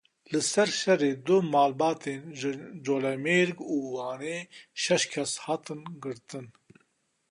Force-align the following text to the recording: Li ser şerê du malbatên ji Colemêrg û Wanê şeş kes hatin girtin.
Li 0.33 0.39
ser 0.51 0.69
şerê 0.79 1.11
du 1.25 1.37
malbatên 1.53 2.21
ji 2.39 2.51
Colemêrg 2.85 3.57
û 3.73 3.75
Wanê 3.93 4.37
şeş 4.83 5.03
kes 5.13 5.31
hatin 5.45 5.81
girtin. 6.01 6.45